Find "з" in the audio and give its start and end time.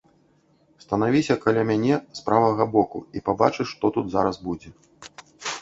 2.21-2.25